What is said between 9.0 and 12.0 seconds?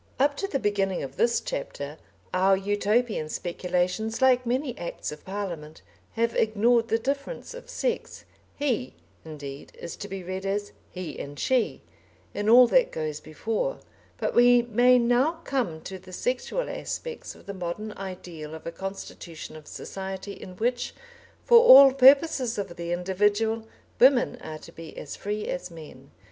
indeed is to be read as "He and She"